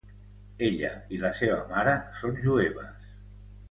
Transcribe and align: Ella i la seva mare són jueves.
Ella 0.67 0.89
i 1.17 1.21
la 1.25 1.33
seva 1.43 1.61
mare 1.77 1.97
són 2.23 2.43
jueves. 2.49 3.11